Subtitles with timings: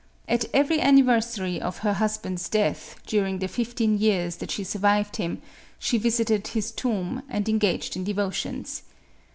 [0.27, 5.43] At every anniversary pf her husband's death, during the fifteen years that she survived him,
[5.77, 8.81] she visited his tomb, and engaged in devotions.